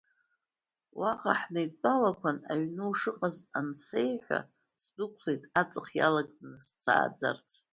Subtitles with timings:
[0.99, 4.39] Уаҟа ҳнеидтәалақәан, аҩны ушыҟаз ансеиҳәа,
[4.81, 7.49] сдәықәлеит, аҵх иалагӡаны сааӡарц.